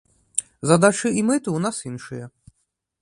Задачы 0.69 1.07
і 1.19 1.21
мэты 1.27 1.49
ў 1.53 1.59
нас 1.67 1.77
іншыя. 1.93 2.25